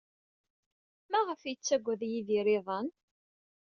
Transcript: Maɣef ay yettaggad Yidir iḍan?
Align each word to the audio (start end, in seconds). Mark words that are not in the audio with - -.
Maɣef 1.11 1.41
ay 1.43 1.49
yettaggad 1.53 2.01
Yidir 2.11 2.47
iḍan? 2.57 2.87